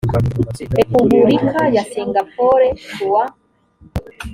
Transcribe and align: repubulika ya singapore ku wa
repubulika 0.77 1.61
ya 1.75 1.83
singapore 1.91 2.67
ku 2.93 3.05
wa 3.13 3.23